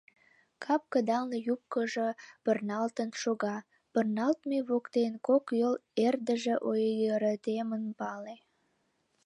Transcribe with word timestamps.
Кап 0.63 0.81
кыдалне 0.91 1.37
юбкыжо 1.53 2.07
пырналтын 2.43 3.09
шога, 3.21 3.55
пырналтме 3.93 4.59
воктен 4.69 5.13
кок 5.27 5.45
йол 5.61 5.75
эрдыже 6.05 6.55
ойыртемын 6.69 7.83
пале. 7.99 8.35